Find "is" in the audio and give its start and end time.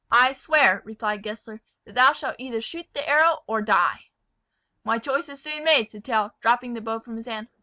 5.29-5.43